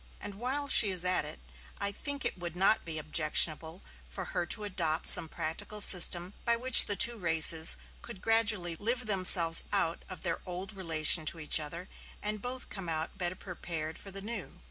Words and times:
And 0.19 0.33
while 0.33 0.67
she 0.67 0.89
is 0.89 1.05
at 1.05 1.25
it, 1.25 1.39
I 1.79 1.91
think 1.91 2.25
it 2.25 2.35
would 2.39 2.55
not 2.55 2.85
be 2.85 2.97
objectionable 2.97 3.83
for 4.07 4.25
her 4.33 4.47
to 4.47 4.63
adopt 4.63 5.05
some 5.05 5.29
practical 5.29 5.79
system 5.79 6.33
by 6.43 6.55
which 6.55 6.85
the 6.87 6.95
two 6.95 7.19
races 7.19 7.77
could 8.01 8.19
gradually 8.19 8.75
live 8.75 9.05
themselves 9.05 9.63
out 9.71 10.01
of 10.09 10.21
their 10.21 10.41
old 10.43 10.73
relation 10.73 11.23
to 11.27 11.39
each 11.39 11.59
other, 11.59 11.87
and 12.19 12.41
both 12.41 12.67
come 12.69 12.89
out 12.89 13.19
better 13.19 13.35
prepared 13.35 13.99
for 13.99 14.09
the 14.09 14.21
new. 14.23 14.59